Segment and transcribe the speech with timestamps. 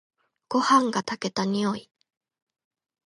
[0.49, 1.91] ごはんが炊けた匂い。